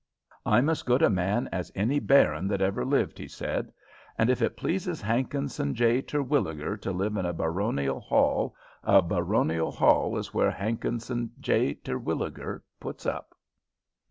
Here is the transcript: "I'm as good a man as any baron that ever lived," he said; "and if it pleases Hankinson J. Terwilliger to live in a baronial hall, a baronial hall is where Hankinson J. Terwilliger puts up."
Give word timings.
"I'm 0.47 0.67
as 0.67 0.81
good 0.81 1.03
a 1.03 1.11
man 1.11 1.47
as 1.51 1.71
any 1.75 1.99
baron 1.99 2.47
that 2.47 2.59
ever 2.59 2.83
lived," 2.83 3.19
he 3.19 3.27
said; 3.27 3.71
"and 4.17 4.31
if 4.31 4.41
it 4.41 4.57
pleases 4.57 4.99
Hankinson 4.99 5.75
J. 5.75 6.01
Terwilliger 6.01 6.75
to 6.77 6.91
live 6.91 7.17
in 7.17 7.25
a 7.27 7.33
baronial 7.33 7.99
hall, 7.99 8.55
a 8.83 9.03
baronial 9.03 9.69
hall 9.71 10.17
is 10.17 10.33
where 10.33 10.49
Hankinson 10.49 11.31
J. 11.39 11.75
Terwilliger 11.75 12.63
puts 12.79 13.05
up." 13.05 13.35